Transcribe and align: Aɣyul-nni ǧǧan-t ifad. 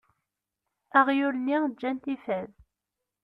Aɣyul-nni 0.99 1.57
ǧǧan-t 1.73 2.05
ifad. 2.13 2.51